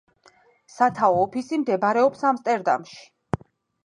[0.75, 2.99] სათაო ოფისი მდებარეობს ამსტერდამში.